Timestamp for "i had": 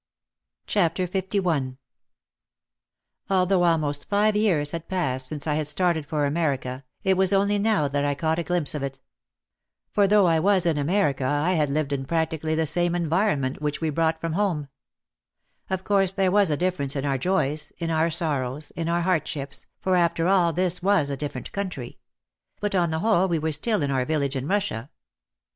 5.45-5.67, 11.25-11.69